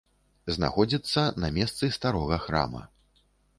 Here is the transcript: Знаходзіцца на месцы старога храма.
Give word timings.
Знаходзіцца 0.55 1.21
на 1.45 1.53
месцы 1.59 1.91
старога 1.99 2.43
храма. 2.49 2.81